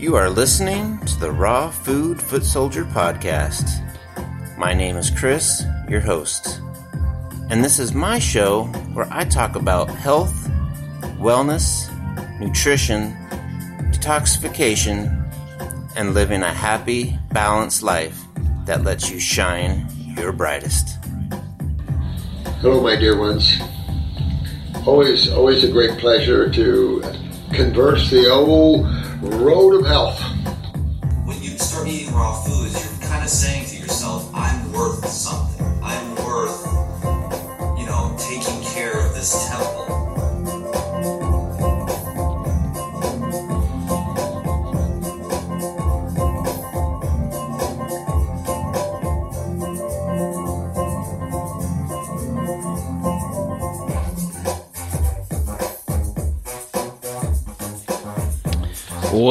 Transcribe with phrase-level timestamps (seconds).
[0.00, 3.68] You are listening to the Raw Food Foot Soldier podcast.
[4.56, 6.62] My name is Chris, your host,
[7.50, 8.64] and this is my show
[8.94, 10.32] where I talk about health,
[11.18, 11.92] wellness,
[12.40, 13.14] nutrition,
[13.92, 15.30] detoxification,
[15.94, 18.24] and living a happy, balanced life
[18.64, 20.96] that lets you shine your brightest.
[22.62, 23.60] Hello, my dear ones.
[24.86, 27.02] Always, always a great pleasure to
[27.52, 28.86] converse the old
[29.22, 30.19] road of health.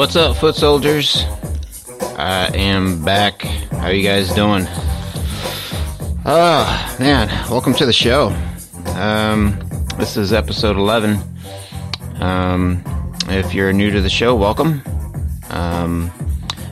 [0.09, 1.23] What's up, foot soldiers?
[2.17, 3.43] I am back.
[3.43, 4.65] How you guys doing?
[6.25, 8.29] Oh man, welcome to the show.
[8.95, 9.59] Um,
[9.99, 11.19] this is episode 11.
[12.21, 12.83] Um,
[13.27, 14.81] if you're new to the show, welcome.
[15.51, 16.07] Um,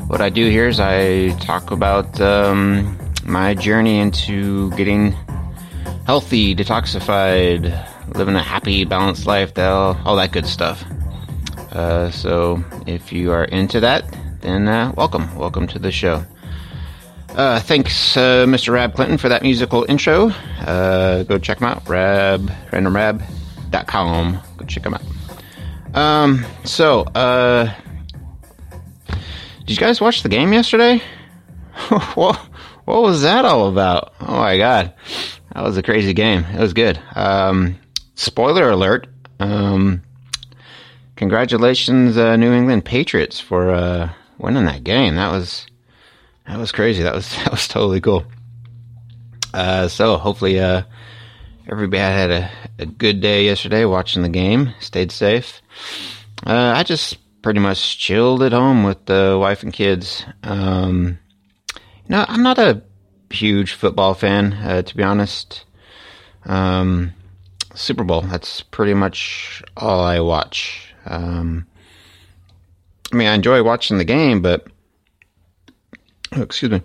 [0.07, 5.11] what I do here is I talk about um, my journey into getting
[6.07, 10.83] healthy, detoxified, living a happy, balanced life, all, all that good stuff.
[11.71, 14.03] Uh, so if you are into that,
[14.41, 15.35] then uh, welcome.
[15.35, 16.23] Welcome to the show.
[17.29, 18.73] Uh, thanks, uh, Mr.
[18.73, 20.29] Rab Clinton, for that musical intro.
[20.61, 24.39] Uh, go check him out, rab, randomrab.com.
[24.57, 25.95] Go check him out.
[25.95, 27.73] Um, so, uh,
[29.59, 31.01] did you guys watch the game yesterday?
[32.15, 32.37] what,
[32.85, 34.13] what was that all about?
[34.19, 34.93] Oh my god.
[35.53, 36.43] That was a crazy game.
[36.45, 36.99] It was good.
[37.15, 37.77] Um,
[38.15, 39.07] spoiler alert.
[39.39, 40.01] Um,
[41.17, 45.15] congratulations, uh, New England Patriots, for uh, winning that game.
[45.15, 45.67] That was
[46.47, 47.03] that was crazy.
[47.03, 48.23] That was that was totally cool.
[49.53, 50.83] Uh, so hopefully, uh,
[51.67, 54.73] everybody had a, a good day yesterday watching the game.
[54.79, 55.61] Stayed safe.
[56.45, 60.23] Uh, I just pretty much chilled at home with the wife and kids.
[60.43, 61.17] Um,
[61.75, 62.83] you know, I'm not a
[63.31, 65.65] huge football fan, uh, to be honest.
[66.45, 67.13] Um,
[67.73, 68.21] Super Bowl.
[68.21, 70.86] That's pretty much all I watch.
[71.07, 71.65] Um,
[73.11, 74.67] I mean, I enjoy watching the game, but
[76.35, 76.81] oh, excuse me.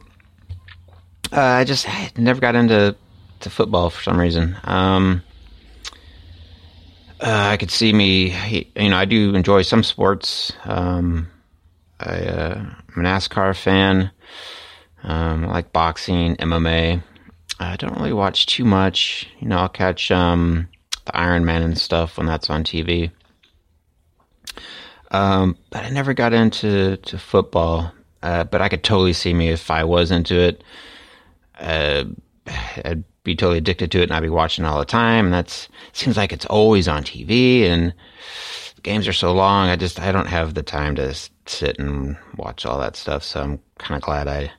[1.32, 2.94] Uh, I just never got into
[3.40, 4.56] to football for some reason.
[4.64, 5.22] Um,
[7.20, 8.34] uh, I could see me,
[8.76, 10.52] you know, I do enjoy some sports.
[10.64, 11.28] Um,
[12.00, 12.54] I, uh,
[12.96, 14.10] I'm a NASCAR fan.
[15.04, 17.02] Um, I like boxing, MMA.
[17.60, 19.28] I don't really watch too much.
[19.38, 20.68] You know, I'll catch um,
[21.04, 23.10] the Iron Man and stuff when that's on TV.
[25.12, 27.92] Um, but I never got into to football.
[28.22, 30.64] Uh, but I could totally see me if I was into it.
[31.58, 32.04] Uh,
[32.84, 35.26] I'd be totally addicted to it, and I'd be watching all the time.
[35.26, 37.92] And that's seems like it's always on TV, and
[38.82, 39.68] games are so long.
[39.68, 41.14] I just I don't have the time to
[41.46, 43.22] sit and watch all that stuff.
[43.22, 44.52] So I'm kind of glad I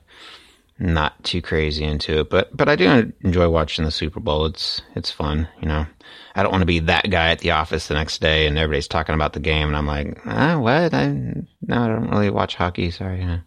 [0.78, 4.46] not too crazy into it, but but I do enjoy watching the Super Bowl.
[4.46, 5.86] It's it's fun, you know.
[6.34, 8.88] I don't want to be that guy at the office the next day and everybody's
[8.88, 10.92] talking about the game and I'm like, ah, what?
[10.92, 11.44] I no,
[11.82, 12.90] I don't really watch hockey.
[12.90, 13.40] Sorry.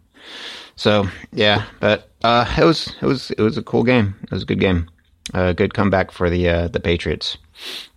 [0.78, 4.16] So yeah, but uh, it was it was it was a cool game.
[4.24, 4.90] It was a good game.
[5.34, 7.38] A uh, good comeback for the uh, the Patriots.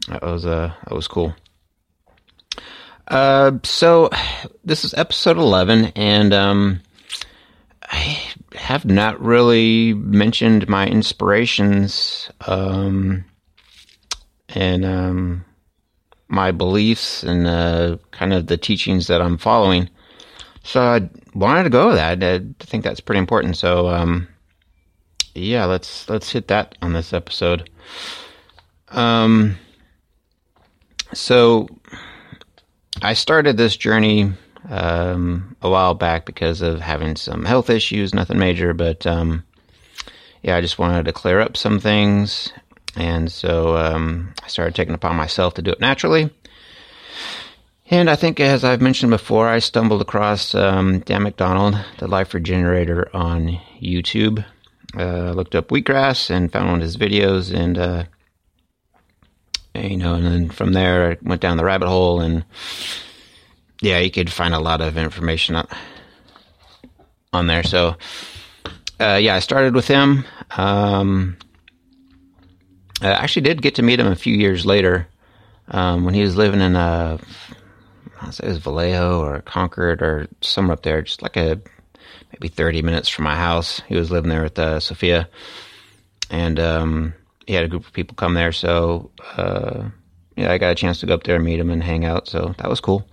[0.09, 1.35] That was uh that was cool.
[3.07, 4.11] Uh, so
[4.65, 6.81] this is episode eleven, and um,
[7.83, 8.20] I
[8.55, 13.25] have not really mentioned my inspirations um,
[14.49, 15.45] and um,
[16.29, 19.89] my beliefs and uh, kind of the teachings that I'm following.
[20.63, 22.23] So I wanted to go with that.
[22.23, 23.57] I think that's pretty important.
[23.57, 24.29] So um,
[25.35, 27.71] yeah, let's let's hit that on this episode.
[28.89, 29.57] Um,
[31.15, 31.69] so
[33.03, 34.33] I started this journey
[34.69, 39.45] um, a while back because of having some health issues, nothing major, but um,
[40.43, 42.53] yeah, I just wanted to clear up some things.
[42.97, 46.31] And so um, I started taking upon myself to do it naturally.
[47.91, 52.35] And I think, as I've mentioned before, I stumbled across um, Dan McDonald, the Life
[52.35, 54.45] Regenerator, on YouTube.
[54.97, 58.05] Uh, looked up wheatgrass and found one of his videos, and uh,
[59.75, 62.45] you know, and then from there I went down the rabbit hole and
[63.81, 65.69] yeah, you could find a lot of information on,
[67.33, 67.63] on there.
[67.63, 67.97] So,
[69.01, 70.25] uh, yeah, I started with him.
[70.57, 71.37] Um,
[73.01, 75.09] I actually did get to meet him a few years later
[75.69, 77.19] um, when he was living in uh,
[78.21, 81.61] I say it was Vallejo or Concord or somewhere up there, just like a
[82.33, 83.81] maybe 30 minutes from my house.
[83.89, 85.29] He was living there with uh, Sophia,
[86.29, 87.15] and um,
[87.47, 88.53] he had a group of people come there.
[88.53, 89.89] So uh,
[90.37, 92.29] yeah, I got a chance to go up there and meet him and hang out.
[92.29, 93.09] So that was cool.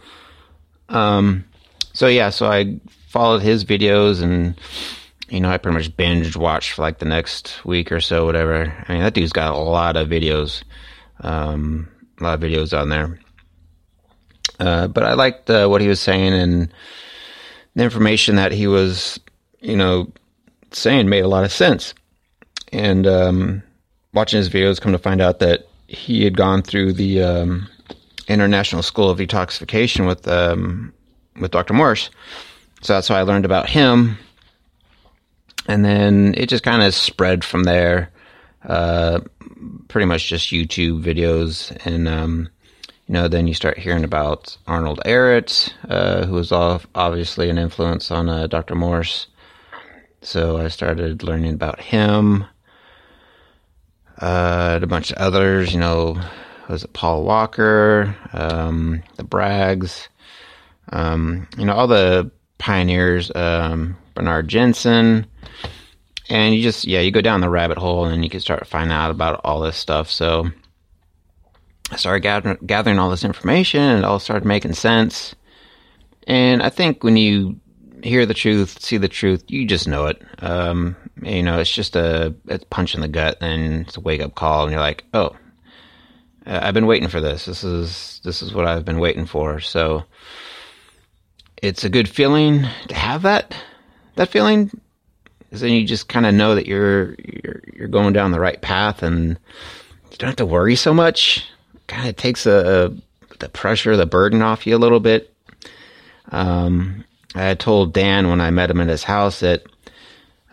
[0.89, 1.45] Um,
[1.93, 4.59] so yeah, so I followed his videos and
[5.29, 8.73] you know I pretty much binge watched for like the next week or so, whatever.
[8.87, 10.63] I mean that dude's got a lot of videos,
[11.21, 11.89] um,
[12.19, 13.19] a lot of videos on there.
[14.59, 16.73] Uh, but I liked uh, what he was saying and
[17.75, 19.19] the information that he was,
[19.59, 20.11] you know,
[20.71, 21.93] saying made a lot of sense.
[22.73, 23.63] And um,
[24.13, 27.69] watching his videos, come to find out that he had gone through the um,
[28.27, 30.93] International School of Detoxification with um,
[31.39, 31.73] with Dr.
[31.73, 32.09] Morse.
[32.81, 34.17] So that's how I learned about him.
[35.67, 38.11] And then it just kind of spread from there.
[38.63, 39.21] Uh,
[39.87, 41.75] pretty much just YouTube videos.
[41.85, 42.49] And, um,
[43.07, 48.11] you know, then you start hearing about Arnold Ehret, uh, who was obviously an influence
[48.11, 48.75] on uh, Dr.
[48.75, 49.27] Morse.
[50.21, 52.45] So I started learning about him.
[54.19, 56.19] Uh, a bunch of others, you know,
[56.67, 60.07] was it Paul Walker, um, the Braggs,
[60.91, 65.25] um, you know, all the pioneers, um, Bernard Jensen,
[66.29, 68.95] and you just, yeah, you go down the rabbit hole and you can start finding
[68.95, 70.09] out about all this stuff.
[70.09, 70.49] So
[71.91, 75.35] I started gathering, gathering all this information and it all started making sense.
[76.25, 77.59] And I think when you
[78.03, 80.21] hear the truth, see the truth, you just know it.
[80.39, 84.21] Um, you know, it's just a, a punch in the gut and it's a wake
[84.21, 85.35] up call and you're like, oh,
[86.47, 87.45] I've been waiting for this.
[87.45, 89.59] This is, this is what I've been waiting for.
[89.59, 90.05] So,
[91.61, 93.55] it's a good feeling to have that
[94.15, 94.69] that feeling
[95.39, 98.61] because then you just kind of know that you're, you're you're going down the right
[98.61, 99.39] path and
[100.11, 101.45] you don't have to worry so much
[101.87, 102.95] kind of takes a,
[103.39, 105.33] the pressure the burden off you a little bit
[106.31, 107.03] um,
[107.35, 109.63] i told dan when i met him at his house that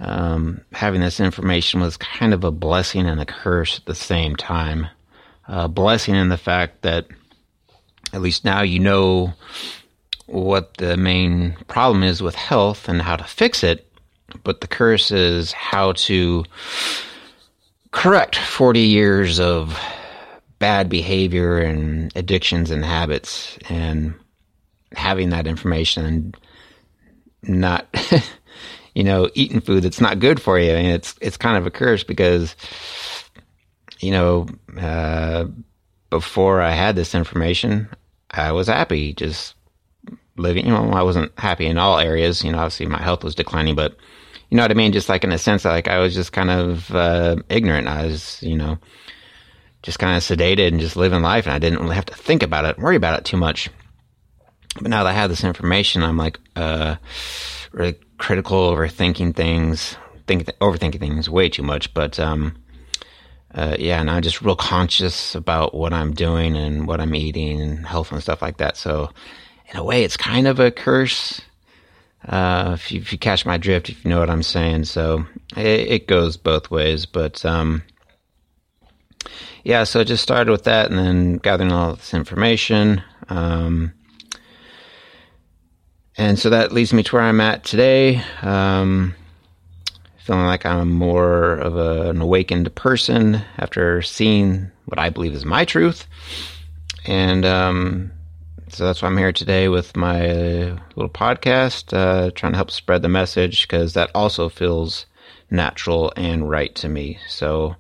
[0.00, 4.36] um, having this information was kind of a blessing and a curse at the same
[4.36, 4.88] time
[5.48, 7.06] a blessing in the fact that
[8.12, 9.32] at least now you know
[10.26, 13.90] what the main problem is with health and how to fix it,
[14.42, 16.44] but the curse is how to
[17.90, 19.78] correct 40 years of
[20.58, 24.14] bad behavior and addictions and habits and
[24.96, 26.36] having that information and
[27.42, 27.86] not
[28.94, 30.72] you know eating food that's not good for you.
[30.72, 32.56] I mean, it's it's kind of a curse because
[34.00, 34.46] you know
[34.78, 35.46] uh,
[36.10, 37.88] before I had this information
[38.30, 39.54] I was happy just
[40.36, 40.66] living.
[40.66, 42.42] You know, I wasn't happy in all areas.
[42.42, 43.96] You know, obviously my health was declining, but
[44.50, 44.92] you know what I mean.
[44.92, 47.88] Just like in a sense, like I was just kind of uh, ignorant.
[47.88, 48.78] I was, you know,
[49.82, 52.42] just kind of sedated and just living life, and I didn't really have to think
[52.42, 53.70] about it, worry about it too much.
[54.80, 56.96] But now that I have this information, I'm like uh,
[57.72, 59.96] really critical, overthinking things,
[60.26, 61.94] think overthinking things way too much.
[61.94, 62.56] But um,
[63.54, 67.60] uh, yeah, and I'm just real conscious about what I'm doing and what I'm eating
[67.60, 68.76] and health and stuff like that.
[68.76, 69.10] So
[69.70, 71.40] in a way, it's kind of a curse.
[72.26, 74.84] Uh, if, you, if you catch my drift, if you know what I'm saying.
[74.84, 75.24] So
[75.56, 77.06] it, it goes both ways.
[77.06, 77.84] But um,
[79.62, 83.02] yeah, so just started with that and then gathering all this information.
[83.28, 83.92] Um,
[86.16, 88.22] and so that leads me to where I'm at today.
[88.42, 89.14] Um,
[90.24, 95.44] feeling like I'm more of a, an awakened person after seeing what I believe is
[95.44, 96.06] my truth.
[97.04, 98.10] And um,
[98.68, 100.22] so that's why I'm here today with my
[100.96, 105.04] little podcast, uh, trying to help spread the message because that also feels
[105.50, 107.18] natural and right to me.
[107.28, 107.76] So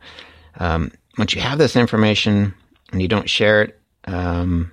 [0.58, 2.52] um, once you have this information
[2.92, 4.70] and you don't share it, um,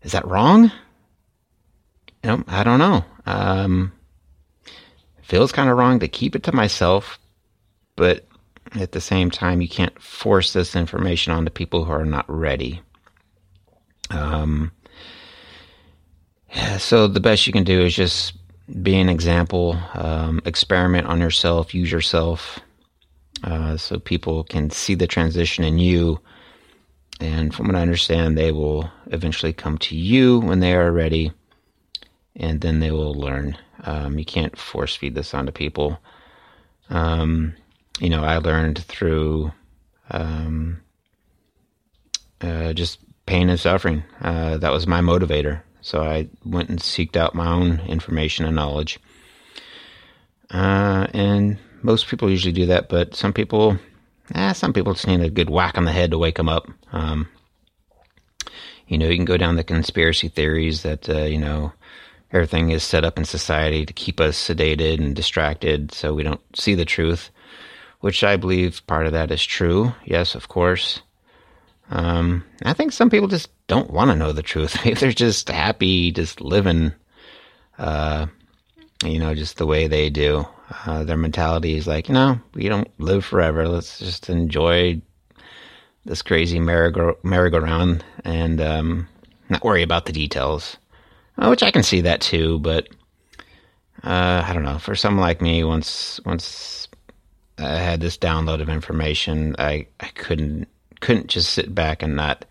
[0.00, 0.72] is that wrong?
[2.22, 3.04] Know, I don't know.
[5.24, 7.18] Feels kind of wrong to keep it to myself,
[7.96, 8.26] but
[8.74, 12.82] at the same time, you can't force this information onto people who are not ready.
[14.10, 14.70] Um,
[16.76, 18.34] so the best you can do is just
[18.82, 22.60] be an example, um, experiment on yourself, use yourself,
[23.42, 26.20] uh, so people can see the transition in you.
[27.18, 31.32] And from what I understand, they will eventually come to you when they are ready,
[32.36, 33.56] and then they will learn.
[33.84, 35.98] Um, you can't force feed this onto people.
[36.90, 37.54] Um,
[38.00, 39.52] you know, I learned through
[40.10, 40.80] um,
[42.40, 44.02] uh, just pain and suffering.
[44.20, 45.62] Uh, that was my motivator.
[45.80, 48.98] So I went and seeked out my own information and knowledge.
[50.50, 53.78] Uh, and most people usually do that, but some people,
[54.34, 56.68] eh, some people just need a good whack on the head to wake them up.
[56.92, 57.28] Um,
[58.86, 61.72] You know, you can go down the conspiracy theories that, uh, you know,
[62.34, 66.40] everything is set up in society to keep us sedated and distracted so we don't
[66.54, 67.30] see the truth,
[68.00, 69.92] which I believe part of that is true.
[70.04, 71.00] Yes, of course.
[71.90, 74.76] Um, I think some people just don't want to know the truth.
[74.84, 76.92] Maybe they're just happy just living,
[77.78, 78.26] uh,
[79.04, 80.44] you know, just the way they do.
[80.86, 83.68] Uh, their mentality is like, you know, we don't live forever.
[83.68, 85.00] Let's just enjoy
[86.04, 89.08] this crazy merry-go-round and um,
[89.48, 90.78] not worry about the details.
[91.36, 92.88] Uh, which I can see that too, but
[94.02, 94.78] uh, I don't know.
[94.78, 96.88] For someone like me, once once
[97.58, 100.68] I had this download of information, I, I couldn't
[101.00, 102.44] couldn't just sit back and not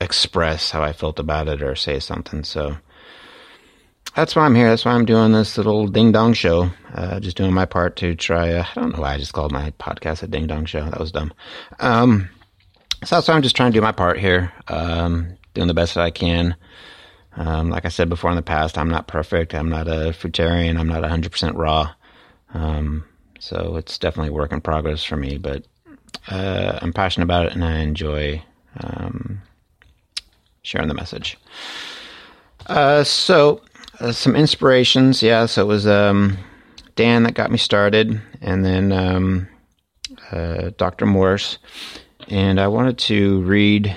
[0.00, 2.44] express how I felt about it or say something.
[2.44, 2.76] So
[4.14, 4.68] that's why I'm here.
[4.68, 6.70] That's why I'm doing this little ding dong show.
[6.92, 8.54] Uh, just doing my part to try.
[8.54, 10.84] Uh, I don't know why I just called my podcast a ding dong show.
[10.84, 11.32] That was dumb.
[11.78, 12.28] Um,
[13.04, 14.52] so that's why I'm just trying to do my part here.
[14.68, 16.56] Um, doing the best that I can.
[17.36, 19.54] Um, like I said before in the past, I'm not perfect.
[19.54, 20.78] I'm not a fruitarian.
[20.78, 21.92] I'm not 100% raw.
[22.54, 23.04] Um,
[23.38, 25.64] so it's definitely work in progress for me, but
[26.28, 28.42] uh, I'm passionate about it and I enjoy
[28.80, 29.40] um,
[30.62, 31.38] sharing the message.
[32.66, 33.62] Uh, so,
[34.00, 35.22] uh, some inspirations.
[35.22, 36.36] Yeah, so it was um,
[36.96, 39.48] Dan that got me started, and then um,
[40.30, 41.06] uh, Dr.
[41.06, 41.58] Morse.
[42.28, 43.96] And I wanted to read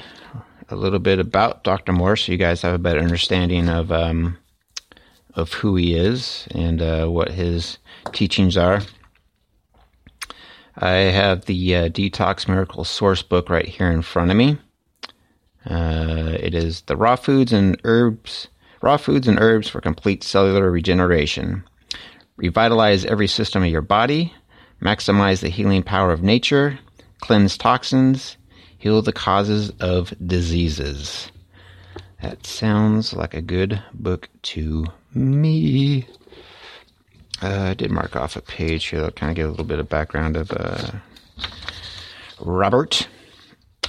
[0.73, 1.93] a little bit about Dr.
[1.93, 4.37] Morse so you guys have a better understanding of um,
[5.35, 7.77] of who he is and uh, what his
[8.11, 8.81] teachings are.
[10.75, 14.57] I have the uh, Detox Miracle Source book right here in front of me.
[15.69, 18.47] Uh, it is the raw foods and herbs,
[18.81, 21.63] raw foods and herbs for complete cellular regeneration.
[22.35, 24.33] Revitalize every system of your body,
[24.81, 26.79] maximize the healing power of nature,
[27.21, 28.37] cleanse toxins,
[28.83, 31.31] heal the causes of diseases.
[32.21, 36.05] That sounds like a good book to me.
[37.41, 39.79] Uh, I did mark off a page here that'll kind of give a little bit
[39.79, 40.91] of background of uh,
[42.41, 43.07] Robert.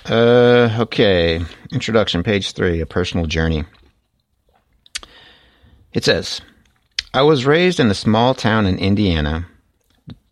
[0.09, 1.41] Uh, okay,
[1.73, 3.65] introduction, page three, a personal journey.
[5.93, 6.41] It says,
[7.13, 9.49] I was raised in a small town in Indiana.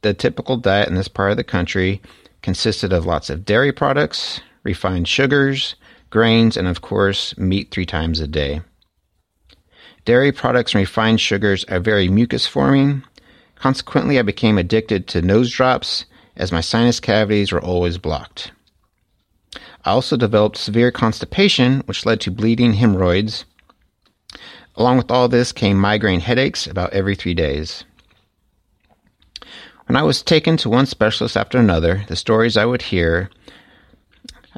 [0.02, 2.00] The typical diet in this part of the country
[2.42, 5.75] consisted of lots of dairy products, refined sugars,
[6.11, 8.61] grains, and of course, meat three times a day.
[10.04, 13.02] Dairy products and refined sugars are very mucus forming.
[13.57, 16.04] Consequently, I became addicted to nose drops
[16.37, 18.52] as my sinus cavities were always blocked.
[19.85, 23.45] I also developed severe constipation, which led to bleeding hemorrhoids.
[24.76, 27.85] Along with all this came migraine headaches about every three days.
[29.87, 33.31] When I was taken to one specialist after another, the stories I would hear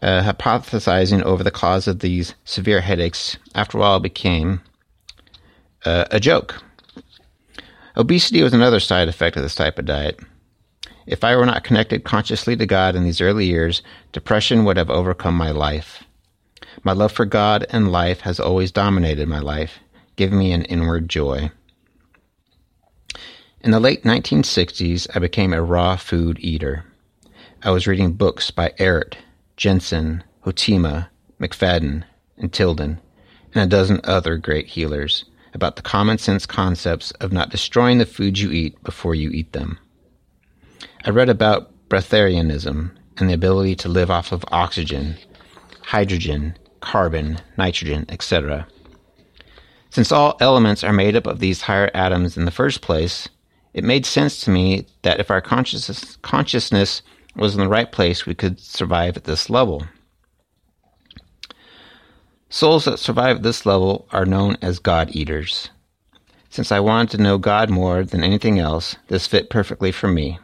[0.02, 4.60] uh, hypothesizing over the cause of these severe headaches after a while became
[5.84, 6.62] uh, a joke.
[7.96, 10.18] Obesity was another side effect of this type of diet.
[11.06, 13.82] If I were not connected consciously to God in these early years,
[14.12, 16.02] depression would have overcome my life.
[16.82, 19.78] My love for God and life has always dominated my life,
[20.16, 21.50] giving me an inward joy.
[23.60, 26.84] In the late 1960s, I became a raw food eater.
[27.62, 29.14] I was reading books by Ehret,
[29.56, 31.08] Jensen, Hotema,
[31.40, 32.04] McFadden,
[32.36, 33.00] and Tilden,
[33.54, 38.06] and a dozen other great healers about the common sense concepts of not destroying the
[38.06, 39.78] foods you eat before you eat them.
[41.04, 45.16] I read about breatharianism and the ability to live off of oxygen,
[45.82, 48.66] hydrogen, carbon, nitrogen, etc.
[49.90, 53.28] Since all elements are made up of these higher atoms in the first place,
[53.72, 57.02] it made sense to me that if our consciousness, consciousness
[57.36, 59.86] was in the right place, we could survive at this level.
[62.48, 65.70] Souls that survive at this level are known as God eaters.
[66.50, 70.38] Since I wanted to know God more than anything else, this fit perfectly for me.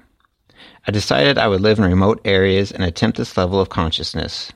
[0.87, 4.50] I decided I would live in remote areas and attempt this level of consciousness.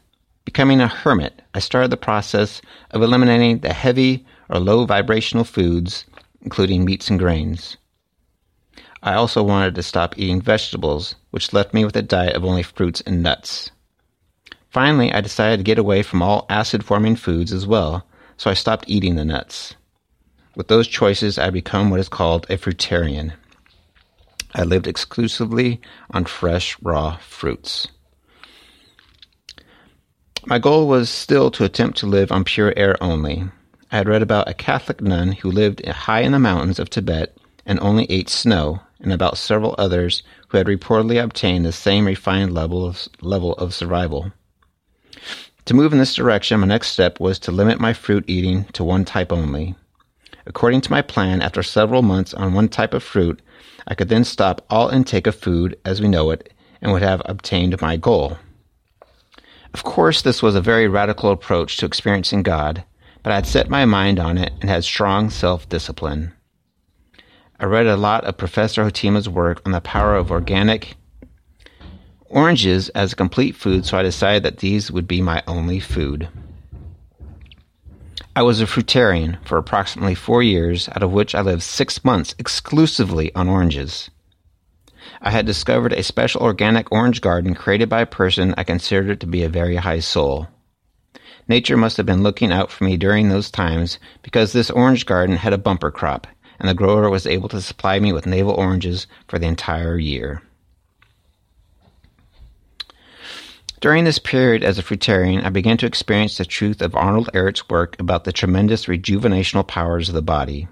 [0.45, 2.61] Becoming a hermit, I started the process
[2.91, 6.05] of eliminating the heavy or low vibrational foods,
[6.43, 7.77] including meats and grains.
[9.07, 12.63] I also wanted to stop eating vegetables, which left me with a diet of only
[12.63, 13.71] fruits and nuts.
[14.71, 18.07] Finally, I decided to get away from all acid forming foods as well,
[18.39, 19.75] so I stopped eating the nuts.
[20.57, 23.35] With those choices, I become what is called a fruitarian.
[24.55, 25.83] I lived exclusively
[26.13, 27.89] on fresh, raw fruits.
[30.47, 33.45] My goal was still to attempt to live on pure air only.
[33.93, 37.37] I had read about a Catholic nun who lived high in the mountains of Tibet
[37.67, 42.53] and only ate snow, and about several others who had reportedly obtained the same refined
[42.53, 44.33] level of, level of survival.
[45.67, 48.85] To move in this direction, my next step was to limit my fruit eating to
[48.85, 49.75] one type only.
[50.47, 53.41] According to my plan, after several months on one type of fruit,
[53.87, 57.23] I could then stop all intake of food as we know it and would have
[57.25, 58.37] obtained my goal.
[59.73, 62.85] Of course, this was a very radical approach to experiencing God,
[63.23, 66.33] but I had set my mind on it and had strong self discipline.
[67.65, 70.97] I read a lot of Professor Hotema's work on the power of organic
[72.27, 76.29] oranges as a complete food, so I decided that these would be my only food.
[78.37, 82.35] I was a fruitarian for approximately four years, out of which I lived six months
[82.39, 84.11] exclusively on oranges.
[85.23, 89.27] I had discovered a special organic orange garden created by a person I considered to
[89.27, 90.49] be a very high soul.
[91.49, 95.37] Nature must have been looking out for me during those times because this orange garden
[95.37, 96.27] had a bumper crop,
[96.59, 100.43] and the grower was able to supply me with navel oranges for the entire year.
[103.81, 107.69] During this period as a fruitarian, I began to experience the truth of Arnold Ehret's
[107.69, 110.69] work about the tremendous rejuvenational powers of the body.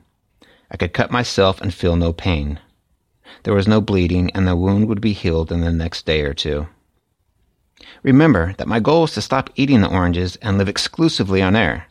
[0.71, 2.59] I could cut myself and feel no pain.
[3.43, 6.33] There was no bleeding, and the wound would be healed in the next day or
[6.33, 6.69] two.
[8.03, 11.89] Remember that my goal was to stop eating the oranges and live exclusively on air.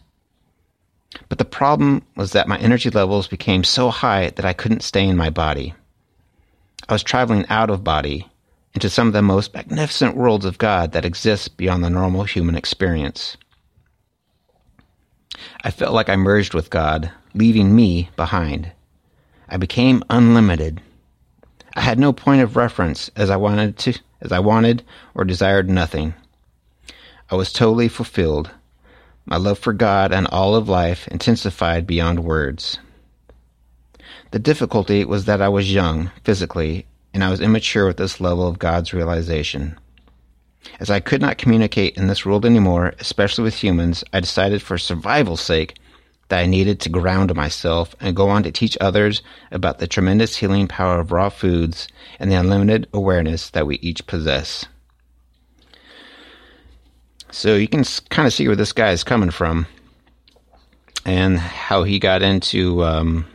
[1.30, 5.08] But the problem was that my energy levels became so high that I couldn't stay
[5.08, 5.74] in my body.
[6.88, 8.30] I was traveling out of body,
[8.74, 12.56] into some of the most magnificent worlds of God that exist beyond the normal human
[12.56, 13.38] experience.
[15.63, 18.72] I felt like I merged with God, leaving me behind.
[19.50, 20.82] I became unlimited.
[21.75, 24.84] I had no point of reference as I wanted to as I wanted
[25.15, 26.13] or desired nothing.
[27.30, 28.51] I was totally fulfilled.
[29.25, 32.80] My love for God and all of life intensified beyond words.
[34.32, 38.48] The difficulty was that I was young, physically, and I was immature with this level
[38.48, 39.78] of God's realization.
[40.80, 44.77] As I could not communicate in this world anymore, especially with humans, I decided for
[44.77, 45.75] survival's sake
[46.29, 50.38] that I needed to ground myself and go on to teach others about the tremendous
[50.38, 51.88] healing power of raw foods
[52.20, 54.66] and the unlimited awareness that we each possess.
[57.31, 59.65] So you can kind of see where this guy is coming from
[61.05, 63.25] and how he got into um,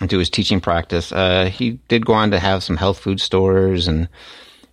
[0.00, 1.12] into his teaching practice.
[1.12, 4.08] Uh, he did go on to have some health food stores, and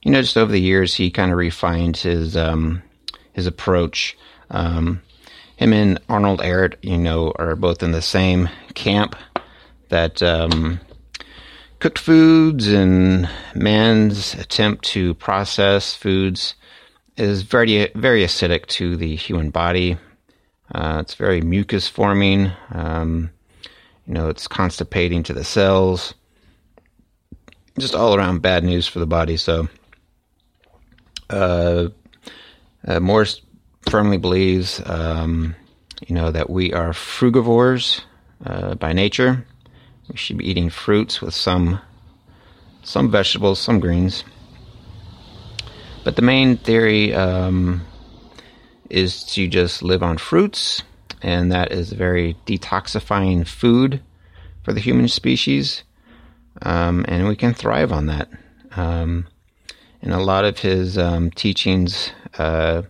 [0.02, 2.82] you know, just over the years, he kind of refined his um,
[3.34, 4.18] his approach.
[4.50, 5.02] Um,
[5.58, 9.16] him and Arnold Ehret, you know, are both in the same camp
[9.90, 10.82] that um,
[11.80, 16.56] cooked foods and man's attempt to process foods
[17.18, 19.98] is very very acidic to the human body.
[20.74, 22.52] Uh, it's very mucus forming.
[22.72, 23.30] Um,
[24.08, 26.14] you know, it's constipating to the cells.
[27.78, 29.38] Just all around bad news for the body.
[29.38, 29.68] So,
[31.30, 31.90] uh,
[32.88, 33.26] uh,
[33.90, 35.56] firmly believes, um,
[36.08, 38.02] you know, that we are frugivores
[38.46, 39.46] uh, by nature.
[40.10, 41.80] We should be eating fruits with some
[42.84, 44.24] some vegetables, some greens.
[46.06, 47.86] But the main theory um,
[48.90, 50.82] is to just live on fruits
[51.26, 54.00] and that is a very detoxifying food
[54.64, 55.84] for the human species,
[56.62, 58.30] um, and we can thrive on that.
[58.76, 59.28] Um,
[60.04, 62.84] and a lot of his um, teachings uh,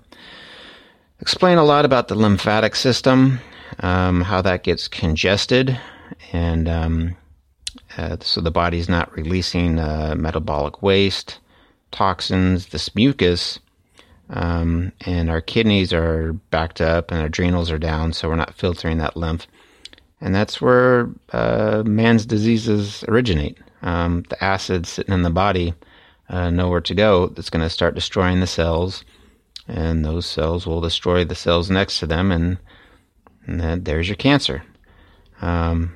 [1.22, 3.40] explain a lot about the lymphatic system,
[3.80, 5.80] um, how that gets congested,
[6.34, 7.16] and um,
[7.98, 11.40] uh, so the body's not releasing uh, metabolic waste,
[11.92, 13.60] toxins, this mucus
[14.30, 18.56] um, and our kidneys are backed up and our adrenals are down, so we're not
[18.56, 19.48] filtering that lymph.
[20.22, 23.58] And that's where uh, man's diseases originate.
[23.82, 25.74] Um, the acid sitting in the body,
[26.30, 29.06] uh, nowhere to go, that's going to start destroying the cells,
[29.68, 32.58] and those cells will destroy the cells next to them, and,
[33.46, 34.64] and there's your cancer.
[35.42, 35.96] Um,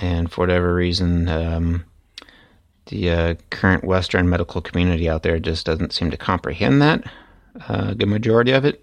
[0.00, 1.84] and for whatever reason, um,
[2.88, 7.04] the uh, current Western medical community out there just doesn't seem to comprehend that
[7.68, 8.82] a good majority of it.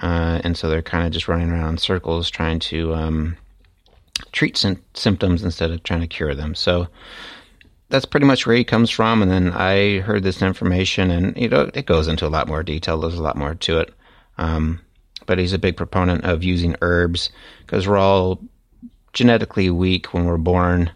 [0.00, 3.36] Uh, and so they're kind of just running around in circles trying to um,
[4.32, 4.56] treat
[4.94, 6.54] symptoms instead of trying to cure them.
[6.54, 6.88] So
[7.90, 9.20] that's pretty much where he comes from.
[9.20, 12.62] And then I heard this information, and you know it goes into a lot more
[12.62, 12.98] detail.
[12.98, 13.94] There's a lot more to it.
[14.38, 14.80] Um,
[15.26, 18.40] but he's a big proponent of using herbs because we're all
[19.12, 20.90] genetically weak when we're born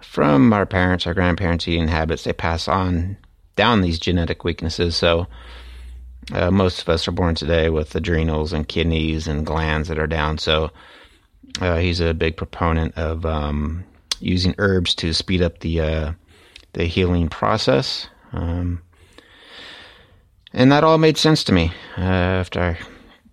[0.00, 2.24] from our parents, our grandparents' eating habits.
[2.24, 3.16] They pass on
[3.56, 4.96] down these genetic weaknesses.
[4.96, 5.26] So
[6.32, 10.06] uh, most of us are born today with adrenals and kidneys and glands that are
[10.06, 10.38] down.
[10.38, 10.70] So
[11.60, 13.84] uh, he's a big proponent of um,
[14.20, 16.12] using herbs to speed up the uh,
[16.74, 18.08] the healing process.
[18.32, 18.82] Um,
[20.52, 22.78] and that all made sense to me uh, after I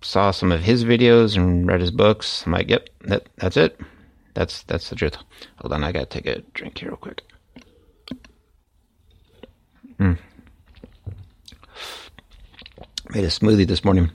[0.02, 2.45] saw some of his videos and read his books.
[2.45, 3.80] I'm like, yep, that that's it.
[4.33, 5.17] That's that's the truth.
[5.57, 7.21] Hold on, I gotta take a drink here real quick.
[9.99, 10.17] Mm.
[13.09, 14.09] Made a smoothie this morning.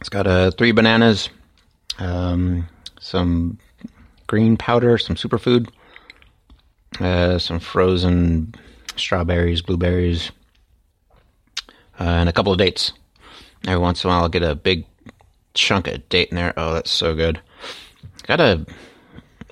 [0.00, 1.30] It's got uh, three bananas,
[1.98, 2.68] um,
[3.00, 3.58] some
[4.28, 5.68] green powder, some superfood,
[7.00, 8.54] uh, some frozen
[8.94, 10.30] strawberries, blueberries,
[11.98, 12.92] uh, and a couple of dates.
[13.66, 14.86] Every once in a while, I'll get a big
[15.54, 16.54] chunk of date in there.
[16.56, 17.40] Oh, that's so good.
[18.24, 18.64] Got a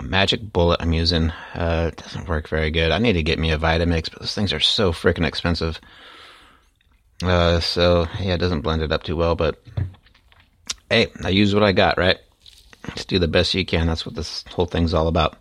[0.01, 1.31] magic bullet I'm using.
[1.53, 2.91] Uh, it doesn't work very good.
[2.91, 5.79] I need to get me a Vitamix, but those things are so freaking expensive.
[7.23, 9.61] Uh, so yeah, it doesn't blend it up too well, but
[10.89, 12.17] hey, I use what I got, right?
[12.95, 13.87] Just do the best you can.
[13.87, 15.37] That's what this whole thing's all about.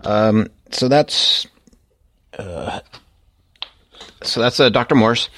[0.00, 1.46] Um, so that's,
[2.38, 2.80] uh,
[4.22, 4.94] so that's uh, Dr.
[4.94, 5.28] Morse.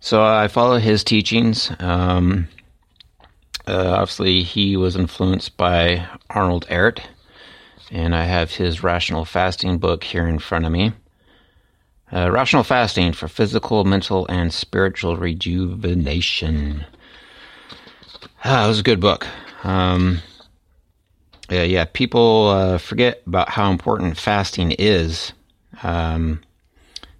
[0.00, 1.72] So I follow his teachings.
[1.80, 2.48] Um,
[3.66, 7.00] uh, obviously, he was influenced by Arnold Ehret,
[7.90, 10.92] and I have his Rational Fasting book here in front of me.
[12.12, 16.86] Uh, Rational Fasting for Physical, Mental, and Spiritual Rejuvenation.
[18.44, 19.26] Ah, was a good book.
[19.62, 20.20] Um,
[21.50, 21.84] yeah, yeah.
[21.92, 25.32] People uh, forget about how important fasting is.
[25.82, 26.40] Um,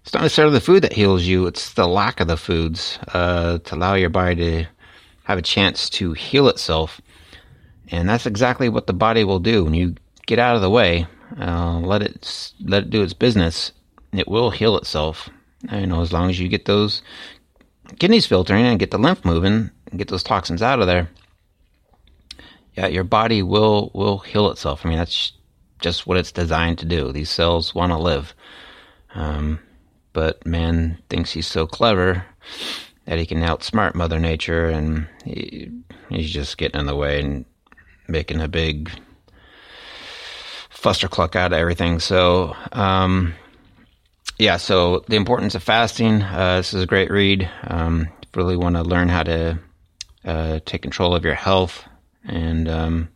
[0.03, 3.59] it's not necessarily the food that heals you; it's the lack of the foods uh,
[3.59, 4.69] to allow your body to
[5.25, 7.01] have a chance to heal itself.
[7.91, 9.97] And that's exactly what the body will do when you
[10.29, 11.07] get out of the way.
[11.41, 13.73] Uh, let it let it do its business.
[14.13, 15.29] It will heal itself.
[15.73, 17.03] You know, as long as you get those
[17.99, 21.09] kidneys filtering and get the lymph moving and get those toxins out of there.
[22.77, 24.85] Yeah, your body will will heal itself.
[24.85, 25.33] I mean, that's
[25.81, 27.11] just what it's designed to do.
[27.11, 28.35] These cells want to live.
[29.15, 29.59] Um,
[30.13, 32.25] but man thinks he's so clever
[33.07, 35.71] that he can outsmart Mother Nature, and he,
[36.11, 37.45] he's just getting in the way and
[38.07, 38.91] making a big
[40.81, 41.99] fustercluck out of everything.
[41.99, 43.35] So, um,
[44.39, 46.23] yeah, so the importance of fasting.
[46.23, 47.51] Uh, this is a great read.
[47.65, 49.59] Um, really want to learn how to
[50.25, 51.85] uh, take control of your health
[52.25, 53.09] and um,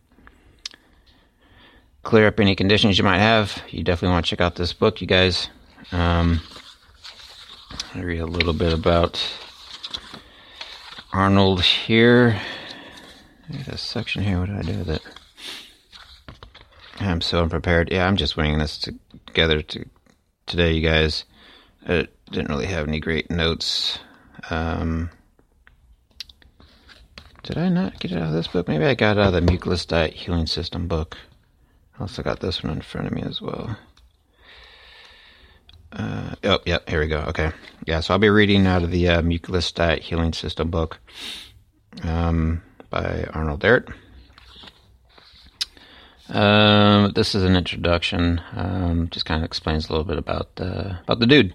[2.02, 3.62] clear up any conditions you might have.
[3.70, 5.48] You definitely want to check out this book, you guys.
[5.92, 6.40] Um,
[7.94, 9.22] I read a little bit about
[11.12, 12.40] Arnold here.
[13.68, 14.40] A section here.
[14.40, 15.21] What did I do with it?
[17.00, 17.90] I'm so unprepared.
[17.90, 18.78] Yeah, I'm just winging this
[19.26, 19.84] together to,
[20.46, 21.24] today, you guys.
[21.86, 23.98] I didn't really have any great notes.
[24.50, 25.10] Um,
[27.42, 28.68] did I not get it out of this book?
[28.68, 31.16] Maybe I got out of the Mucusless Diet Healing System book.
[31.98, 33.76] I also got this one in front of me as well.
[35.92, 37.18] Uh, oh, yeah, here we go.
[37.28, 37.50] Okay.
[37.86, 40.98] Yeah, so I'll be reading out of the uh, Mucusless Diet Healing System book
[42.04, 43.92] um, by Arnold Ehret.
[46.32, 48.40] Um, this is an introduction.
[48.56, 51.54] Um, just kind of explains a little bit about uh, about the dude.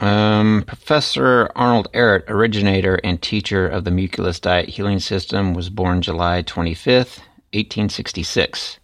[0.00, 6.02] Um, Professor Arnold Ehret, originator and teacher of the Mucusless Diet Healing System, was born
[6.02, 7.18] July 25th,
[7.52, 8.78] 1866.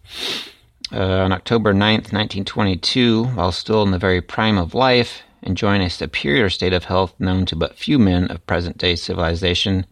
[0.91, 5.89] Uh, on October 9th, 1922, while still in the very prime of life, enjoying a
[5.89, 9.85] superior state of health known to but few men of present day civilization,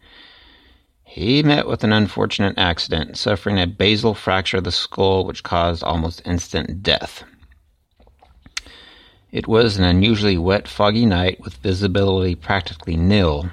[1.13, 5.83] he met with an unfortunate accident, suffering a basal fracture of the skull which caused
[5.83, 7.23] almost instant death.
[9.31, 13.51] It was an unusually wet, foggy night with visibility practically nil.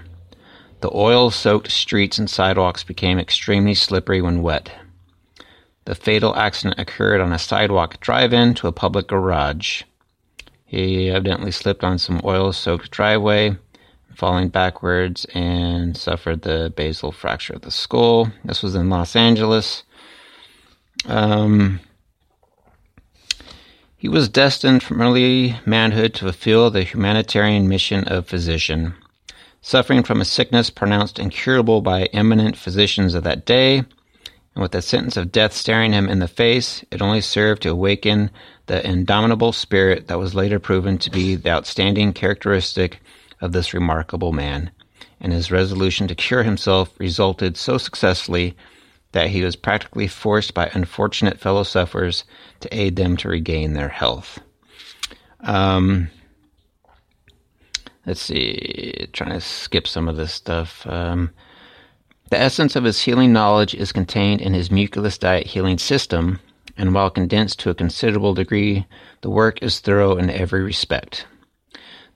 [0.80, 4.72] The oil soaked streets and sidewalks became extremely slippery when wet.
[5.84, 9.82] The fatal accident occurred on a sidewalk drive in to a public garage.
[10.64, 13.58] He evidently slipped on some oil soaked driveway
[14.14, 18.30] falling backwards and suffered the basal fracture of the skull.
[18.44, 19.82] This was in Los Angeles.
[21.06, 21.80] Um,
[23.96, 28.94] he was destined from early manhood to fulfill the humanitarian mission of physician.
[29.62, 34.80] Suffering from a sickness pronounced incurable by eminent physicians of that day, and with the
[34.80, 38.30] sentence of death staring him in the face, it only served to awaken
[38.66, 43.00] the indomitable spirit that was later proven to be the outstanding characteristic
[43.40, 44.70] of this remarkable man,
[45.20, 48.56] and his resolution to cure himself resulted so successfully
[49.12, 52.24] that he was practically forced by unfortunate fellow sufferers
[52.60, 54.38] to aid them to regain their health.
[55.40, 56.08] Um,
[58.06, 60.86] let's see, trying to skip some of this stuff.
[60.86, 61.30] Um,
[62.30, 66.38] the essence of his healing knowledge is contained in his mucusless diet healing system,
[66.76, 68.86] and while condensed to a considerable degree,
[69.22, 71.26] the work is thorough in every respect.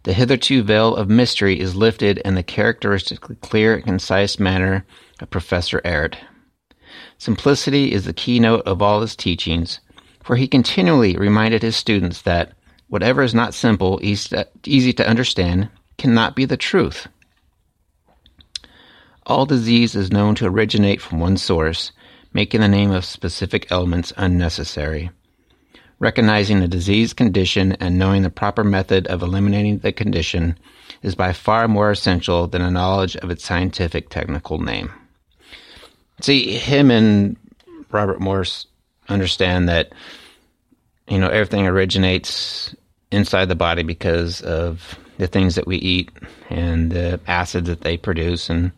[0.05, 4.85] The hitherto veil of mystery is lifted in the characteristically clear and concise manner
[5.19, 6.17] of Professor Ehret.
[7.17, 9.81] Simplicity is the keynote of all his teachings,
[10.23, 12.53] for he continually reminded his students that
[12.89, 17.09] whatever is not simple, easy to understand, cannot be the truth.
[19.25, 21.93] All disease is known to originate from one source,
[22.35, 25.11] making the name of specific elements unnecessary.
[25.99, 30.59] Recognizing a disease condition and knowing the proper method of eliminating the condition
[31.03, 34.93] is by far more essential than a knowledge of its scientific technical name.
[36.21, 37.37] See, him and
[37.91, 38.67] Robert Morse
[39.09, 39.93] understand that,
[41.09, 42.75] you know, everything originates
[43.11, 46.11] inside the body because of the things that we eat
[46.51, 48.73] and the acids that they produce and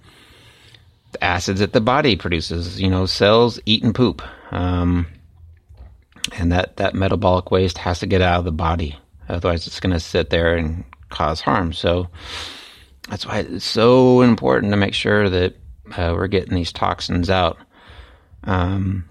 [1.12, 2.80] the acids that the body produces.
[2.80, 4.22] You know, cells eat and poop.
[4.52, 5.06] Um,
[6.32, 8.96] and that, that metabolic waste has to get out of the body.
[9.28, 11.72] Otherwise, it's going to sit there and cause harm.
[11.72, 12.08] So
[13.08, 15.56] that's why it's so important to make sure that
[15.96, 17.58] uh, we're getting these toxins out.
[18.44, 19.04] Um,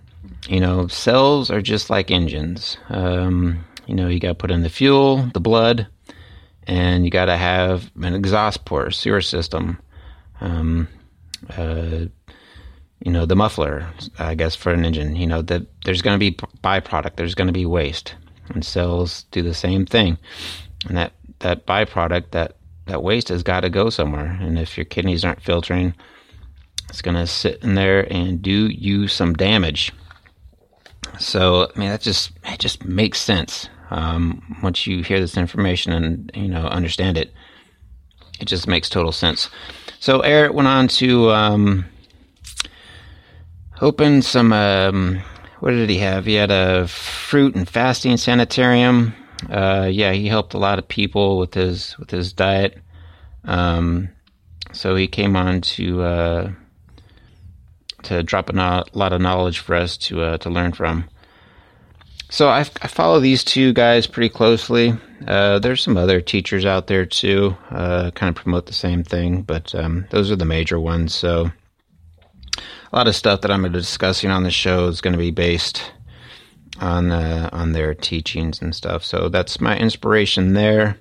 [0.47, 2.77] you know, cells are just like engines.
[2.89, 5.87] Um, you know, you got to put in the fuel, the blood,
[6.67, 9.79] and you got to have an exhaust port, sewer system.
[10.41, 10.87] Um,
[11.49, 12.05] uh,
[13.03, 15.15] you know, the muffler, I guess, for an engine.
[15.15, 18.15] You know, that there's going to be byproduct, there's going to be waste,
[18.49, 20.17] and cells do the same thing.
[20.87, 24.37] And that that byproduct, that that waste, has got to go somewhere.
[24.41, 25.93] And if your kidneys aren't filtering,
[26.89, 29.91] it's going to sit in there and do you some damage.
[31.19, 33.69] So, I mean, that just it just makes sense.
[33.91, 37.33] Um, once you hear this information and you know understand it,
[38.39, 39.49] it just makes total sense.
[39.99, 41.85] So, Ehret went on to um,
[43.81, 44.53] open some.
[44.53, 45.21] Um,
[45.59, 46.25] what did he have?
[46.25, 49.15] He had a fruit and fasting sanitarium.
[49.49, 52.77] Uh, yeah, he helped a lot of people with his with his diet.
[53.43, 54.09] Um,
[54.71, 56.51] so he came on to uh,
[58.03, 61.09] to drop a no- lot of knowledge for us to uh, to learn from.
[62.29, 64.93] So I, I, follow these two guys pretty closely.
[65.27, 69.43] Uh, there's some other teachers out there too, uh, kind of promote the same thing,
[69.43, 71.13] but um, those are the major ones.
[71.13, 71.51] So
[72.95, 75.11] a lot of stuff that I'm going to be discussing on the show is going
[75.11, 75.91] to be based
[76.79, 79.03] on uh, on their teachings and stuff.
[79.03, 80.97] So that's my inspiration there.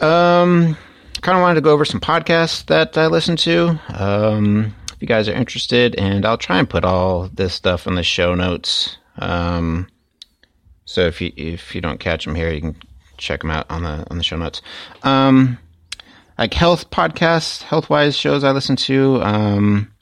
[0.00, 0.76] Um,
[1.22, 3.80] kind of wanted to go over some podcasts that I listen to.
[3.88, 7.96] Um, if you guys are interested, and I'll try and put all this stuff in
[7.96, 8.96] the show notes.
[9.18, 9.88] Um,
[10.84, 12.76] so if you if you don't catch them here, you can
[13.16, 14.62] check them out on the on the show notes.
[15.02, 15.58] Um,
[16.38, 19.20] like health podcasts, health wise shows I listen to.
[19.20, 19.92] Um,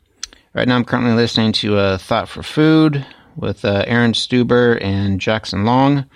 [0.53, 5.21] Right now, I'm currently listening to uh, Thought for Food with uh, Aaron Stuber and
[5.21, 6.07] Jackson Long.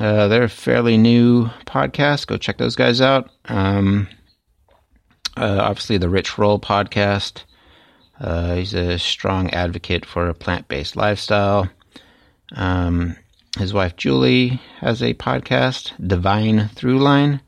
[0.00, 2.28] Uh, they're a fairly new podcast.
[2.28, 3.30] Go check those guys out.
[3.46, 4.06] Um,
[5.36, 7.42] uh, obviously, the Rich Roll podcast.
[8.20, 11.68] Uh, he's a strong advocate for a plant based lifestyle.
[12.54, 13.16] Um,
[13.58, 17.40] his wife Julie has a podcast, Divine Thruline.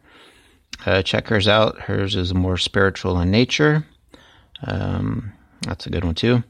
[0.84, 1.82] Uh, check hers out.
[1.82, 3.86] Hers is more spiritual in nature.
[4.64, 5.33] Um,
[5.64, 6.42] that's a good one too.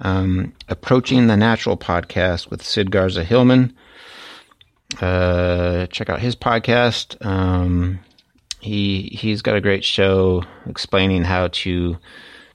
[0.00, 3.74] Um, Approaching the Natural podcast with Sid Garza Hillman.
[5.00, 7.24] Uh, check out his podcast.
[7.24, 8.00] Um,
[8.60, 11.98] he he's got a great show explaining how to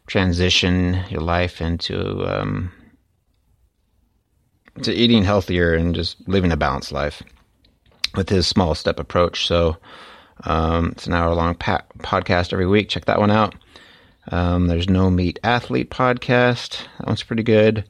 [0.08, 2.72] transition your life into um,
[4.84, 7.22] to eating healthier and just living a balanced life
[8.16, 9.48] with his small step approach.
[9.48, 9.78] So
[10.44, 12.90] um, it's an hour long pa- podcast every week.
[12.90, 13.56] Check that one out.
[14.30, 16.80] Um, there's No Meat Athlete podcast.
[16.98, 17.86] That one's pretty good.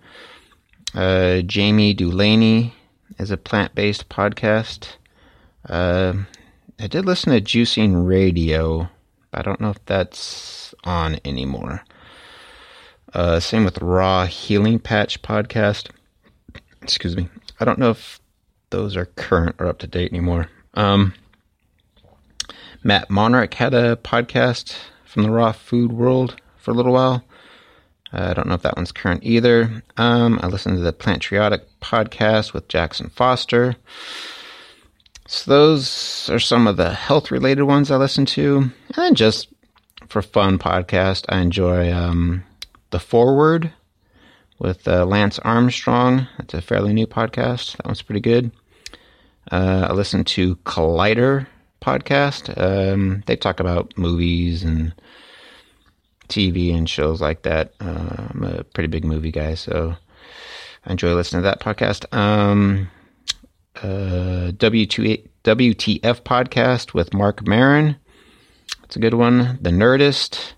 [0.94, 2.74] Uh, Jami Dulaney
[3.18, 4.96] is a plant based podcast.
[5.68, 6.14] Uh,
[6.80, 8.90] I did listen to Juicing Radio,
[9.32, 11.84] but I don't know if that's on anymore.
[13.14, 15.90] Uh, same with Raw Healing Patch podcast.
[16.82, 17.30] Excuse me.
[17.60, 18.20] I don't know if
[18.70, 20.50] those are current or up to date anymore.
[20.76, 21.14] Um,
[22.84, 24.76] Matt Monarch had a podcast
[25.18, 27.24] from the raw food world for a little while.
[28.14, 29.82] Uh, I don't know if that one's current either.
[29.98, 33.76] Um, I listened to the Plantriotic podcast with Jackson Foster.
[35.26, 38.58] So those are some of the health related ones I listen to.
[38.58, 39.48] And then just
[40.08, 42.44] for fun podcast, I enjoy um,
[42.92, 43.74] The Forward
[44.60, 46.28] with uh, Lance Armstrong.
[46.38, 47.78] It's a fairly new podcast.
[47.78, 48.52] That one's pretty good.
[49.52, 51.48] Uh, I listen to Collider
[51.82, 52.54] podcast.
[52.58, 54.94] Um, they talk about movies and
[56.28, 57.74] TV and shows like that.
[57.80, 59.96] Uh, I'm a pretty big movie guy, so
[60.86, 62.14] I enjoy listening to that podcast.
[62.16, 62.90] Um,
[63.78, 67.96] uh, W2, WTF podcast with Marc Maron.
[68.84, 69.60] It's a good one.
[69.62, 70.54] The Nerdist.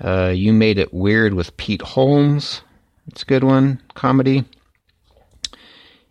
[0.00, 2.60] Uh, you Made It Weird with Pete Holmes.
[3.08, 3.80] It's a good one.
[3.94, 4.44] Comedy.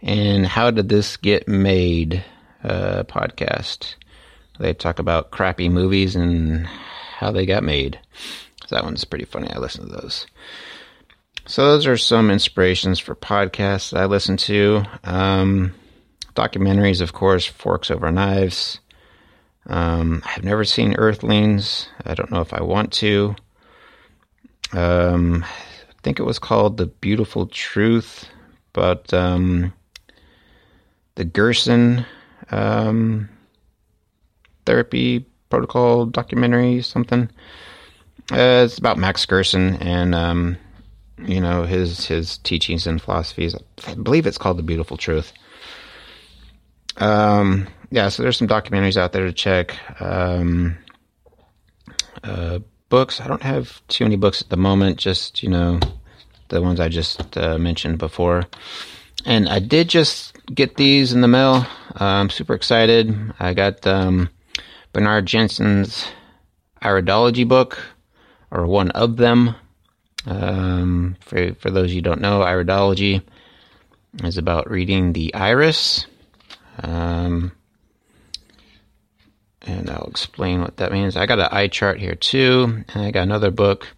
[0.01, 2.23] And How Did This Get Made?
[2.63, 3.93] Uh, podcast.
[4.59, 7.99] They talk about crappy movies and how they got made.
[8.67, 9.49] So that one's pretty funny.
[9.51, 10.25] I listen to those.
[11.45, 14.83] So those are some inspirations for podcasts that I listen to.
[15.03, 15.75] Um,
[16.35, 18.79] documentaries, of course, Forks Over Knives.
[19.67, 21.87] Um, I've never seen Earthlings.
[22.03, 23.35] I don't know if I want to.
[24.73, 28.27] Um, I think it was called The Beautiful Truth,
[28.73, 29.73] but um,
[31.15, 32.05] the Gerson
[32.51, 33.29] um,
[34.65, 37.30] therapy protocol documentary, something.
[38.32, 40.58] Uh, it's about Max Gerson and um,
[41.19, 43.56] you know his his teachings and philosophies.
[43.88, 45.34] I believe it's called The Beautiful Truth.
[46.97, 49.78] Um, yeah, so there's some documentaries out there to check.
[50.01, 50.78] Um,
[52.23, 53.21] uh, books.
[53.21, 54.97] I don't have too many books at the moment.
[54.97, 55.80] Just you know,
[56.49, 58.45] the ones I just uh, mentioned before.
[59.25, 61.65] And I did just get these in the mail.
[61.99, 63.34] Uh, I'm super excited.
[63.39, 64.30] I got um,
[64.95, 66.08] Bernard Jensen's
[66.81, 67.77] Iridology book,
[68.49, 69.53] or one of them.
[70.25, 73.21] Um, for for those you don't know, Iridology
[74.23, 76.05] is about reading the iris.
[76.81, 77.51] Um,
[79.63, 81.17] and I'll explain what that means.
[81.17, 83.89] I got an eye chart here too, and I got another book,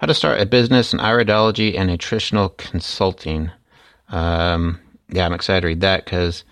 [0.00, 3.50] How to Start a Business in Iridology and Nutritional Consulting.
[4.10, 6.44] Um, yeah, I'm excited to read that because,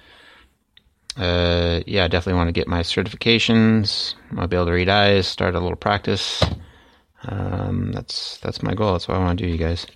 [1.16, 4.14] uh, yeah, I definitely want to get my certifications.
[4.36, 6.42] I'll be able to read eyes, start a little practice.
[7.24, 8.92] Um, that's that's my goal.
[8.92, 9.86] That's what I want to do, you guys.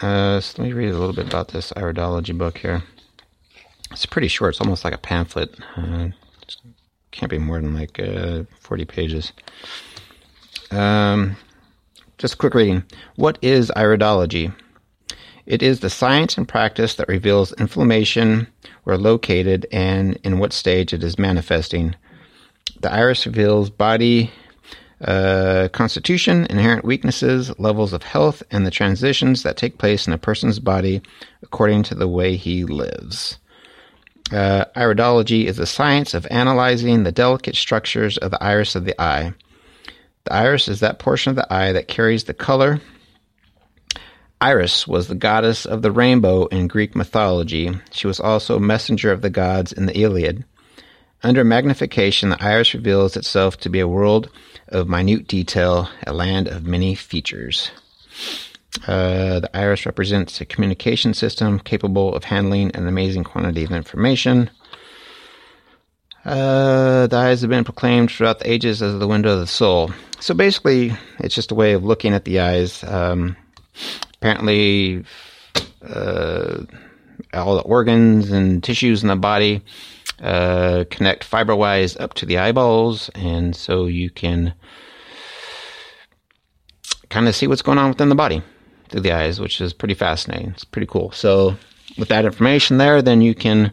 [0.00, 2.82] Uh, so let me read a little bit about this iridology book here.
[3.90, 4.54] It's pretty short.
[4.54, 5.54] It's almost like a pamphlet.
[5.76, 6.08] Uh,
[7.10, 9.32] can't be more than like uh, 40 pages.
[10.70, 11.36] Um,
[12.18, 12.84] just a quick reading.
[13.16, 14.54] What is iridology?
[15.50, 18.46] It is the science and practice that reveals inflammation,
[18.84, 21.96] where located, and in what stage it is manifesting.
[22.82, 24.30] The iris reveals body
[25.04, 30.18] uh, constitution, inherent weaknesses, levels of health, and the transitions that take place in a
[30.18, 31.02] person's body
[31.42, 33.36] according to the way he lives.
[34.30, 38.94] Uh, iridology is the science of analyzing the delicate structures of the iris of the
[39.02, 39.34] eye.
[40.26, 42.80] The iris is that portion of the eye that carries the color.
[44.40, 47.70] Iris was the goddess of the rainbow in Greek mythology.
[47.90, 50.44] She was also messenger of the gods in the Iliad.
[51.22, 54.30] Under magnification, the iris reveals itself to be a world
[54.68, 57.70] of minute detail, a land of many features.
[58.86, 64.48] Uh, the iris represents a communication system capable of handling an amazing quantity of information.
[66.24, 69.90] Uh, the eyes have been proclaimed throughout the ages as the window of the soul.
[70.20, 72.82] So basically, it's just a way of looking at the eyes.
[72.84, 73.36] Um,
[74.20, 75.04] apparently,
[75.82, 76.58] uh,
[77.32, 79.62] all the organs and tissues in the body
[80.20, 84.52] uh, connect fiber-wise up to the eyeballs, and so you can
[87.08, 88.42] kind of see what's going on within the body
[88.90, 90.50] through the eyes, which is pretty fascinating.
[90.50, 91.10] It's pretty cool.
[91.12, 91.56] So,
[91.98, 93.72] with that information there, then you can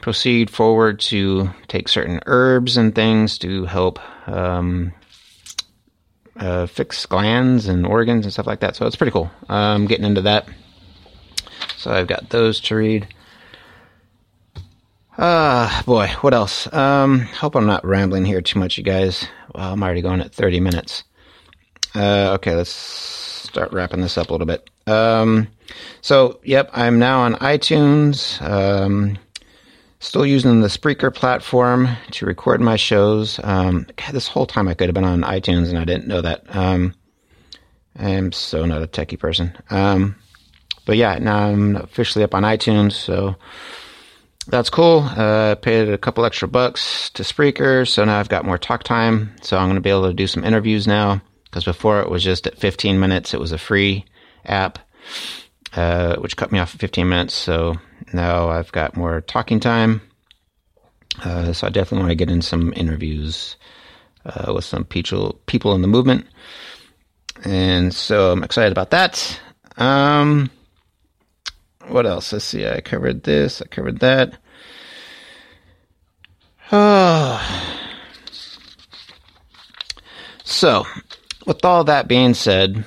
[0.00, 4.92] proceed forward to take certain herbs and things to help um,
[6.36, 8.76] uh, fix glands and organs and stuff like that.
[8.76, 9.30] So, it's pretty cool.
[9.48, 10.48] I'm getting into that.
[11.76, 13.08] So, I've got those to read.
[15.18, 16.72] Ah, uh, boy, what else?
[16.72, 19.28] Um, hope I'm not rambling here too much, you guys.
[19.54, 21.04] Well, I'm already going at 30 minutes.
[21.94, 24.70] Uh, okay, let's start wrapping this up a little bit.
[24.86, 25.48] Um,
[26.00, 28.40] so, yep, I'm now on iTunes.
[28.40, 29.18] Um,
[30.02, 33.38] still using the Spreaker platform to record my shows.
[33.42, 36.20] Um, God, this whole time I could have been on iTunes and I didn't know
[36.20, 36.44] that.
[36.54, 36.94] Um,
[37.96, 39.56] I'm so not a techie person.
[39.70, 40.16] Um,
[40.84, 43.36] but yeah, now I'm officially up on iTunes, so
[44.48, 45.00] that's cool.
[45.00, 49.36] Uh, paid a couple extra bucks to Spreaker, so now I've got more talk time.
[49.40, 52.24] So I'm going to be able to do some interviews now because before it was
[52.24, 53.34] just at 15 minutes.
[53.34, 54.04] It was a free
[54.44, 54.80] app,
[55.74, 57.34] uh, which cut me off at 15 minutes.
[57.34, 57.76] So
[58.12, 60.02] now I've got more talking time.
[61.22, 63.56] Uh, so I definitely want to get in some interviews
[64.24, 66.26] uh, with some people people in the movement,
[67.44, 69.40] and so I'm excited about that.
[69.76, 70.50] Um,
[71.88, 72.32] what else?
[72.32, 72.66] Let's see.
[72.66, 73.60] I covered this.
[73.60, 74.38] I covered that.
[76.70, 77.68] Oh.
[80.44, 80.84] So,
[81.46, 82.84] with all that being said,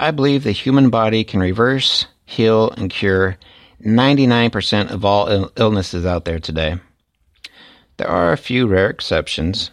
[0.00, 3.36] I believe the human body can reverse, heal, and cure
[3.84, 6.76] 99% of all Ill- illnesses out there today.
[7.98, 9.70] There are a few rare exceptions,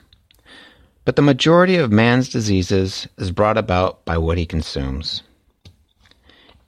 [1.06, 5.24] But the majority of man's diseases is brought about by what he consumes.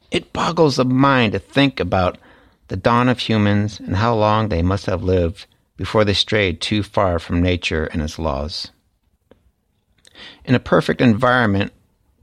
[0.10, 2.18] It boggles the mind to think about
[2.70, 5.46] the dawn of humans and how long they must have lived
[5.76, 8.72] before they strayed too far from nature and its laws.
[10.46, 11.74] In a perfect environment,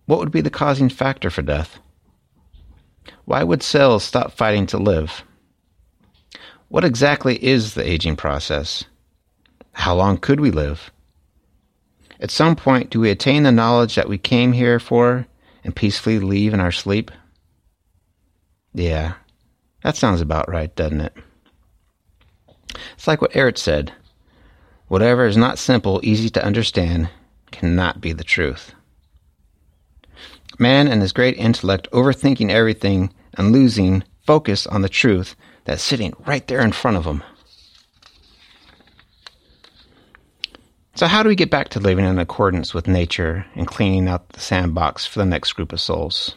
[0.06, 1.78] what would be the causing factor for death?
[3.24, 5.22] Why would cells stop fighting to live?
[6.68, 8.84] What exactly is the aging process?
[9.72, 10.90] How long could we live?
[12.20, 15.26] At some point, do we attain the knowledge that we came here for
[15.64, 17.10] and peacefully leave in our sleep?
[18.72, 19.14] Yeah,
[19.82, 21.14] that sounds about right, doesn't it?
[22.94, 23.92] It's like what Ehret said
[24.88, 27.08] whatever is not simple, easy to understand,
[27.50, 28.72] cannot be the truth.
[30.58, 36.12] Man and his great intellect overthinking everything and losing focus on the truth that's sitting
[36.26, 37.22] right there in front of him.
[40.94, 44.30] So, how do we get back to living in accordance with nature and cleaning out
[44.30, 46.34] the sandbox for the next group of souls?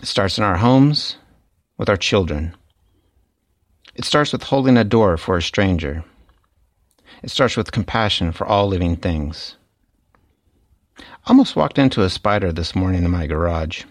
[0.00, 1.16] It starts in our homes,
[1.76, 2.56] with our children.
[3.94, 6.02] It starts with holding a door for a stranger.
[7.22, 9.57] It starts with compassion for all living things.
[11.28, 13.84] I almost walked into a spider this morning in my garage.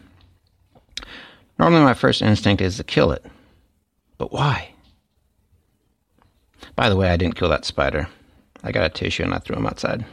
[1.60, 3.24] Normally, my first instinct is to kill it.
[4.18, 4.74] But why?
[6.76, 8.08] By the way, I didn't kill that spider.
[8.64, 10.04] I got a tissue and I threw him outside.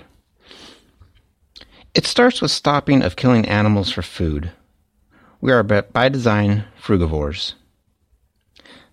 [1.95, 4.51] It starts with stopping of killing animals for food.
[5.41, 7.55] We are by design frugivores.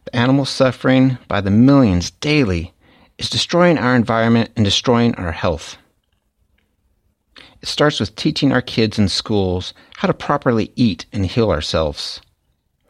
[0.06, 2.74] The animal suffering by the millions daily
[3.18, 5.76] is destroying our environment and destroying our health.
[7.62, 12.20] It starts with teaching our kids in schools how to properly eat and heal ourselves,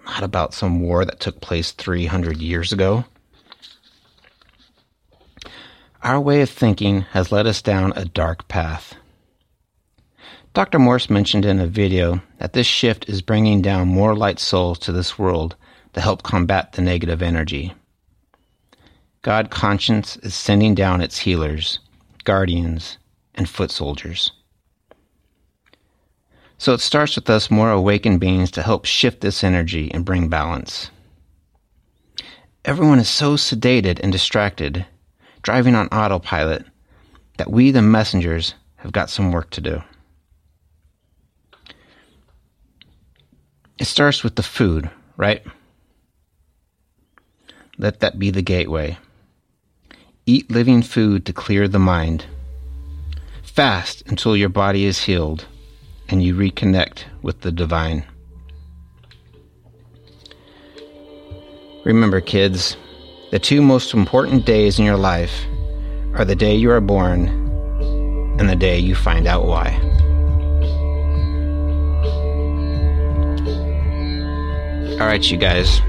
[0.06, 3.04] not about some war that took place 300 years ago.
[6.04, 8.96] Our way of thinking has led us down a dark path.
[10.54, 10.80] Dr.
[10.80, 14.92] Morse mentioned in a video that this shift is bringing down more light souls to
[14.92, 15.56] this world
[15.94, 17.74] to help combat the negative energy.
[19.22, 21.80] God conscience is sending down its healers,
[22.24, 22.98] guardians,
[23.36, 24.32] and foot soldiers.
[26.62, 30.30] So it starts with us more awakened beings to help shift this energy and bring
[30.30, 30.92] balance.
[32.64, 34.86] Everyone is so sedated and distracted
[35.42, 36.64] driving on autopilot,
[37.38, 39.82] that we, the messengers, have got some work to do.
[43.80, 44.88] It starts with the food,
[45.18, 45.44] right?
[47.80, 49.00] Let that be the gateway.
[50.28, 52.28] Eat living food to clear the mind.
[53.42, 55.48] Fast until your body is healed
[56.12, 58.06] and you reconnect with the divine.
[61.86, 62.78] Remember, kids,
[63.32, 65.46] the two most important days in your life
[66.14, 67.28] are the day you are born
[68.40, 69.80] and the day you find out why.
[75.00, 75.82] All right, you guys.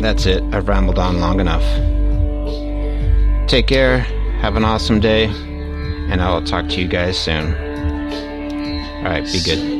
[0.00, 0.42] That's it.
[0.54, 1.64] I've rambled on long enough.
[3.48, 4.00] Take care.
[4.40, 5.24] Have an awesome day.
[5.24, 7.97] And I will talk to you guys soon.
[8.98, 9.77] All right, be good.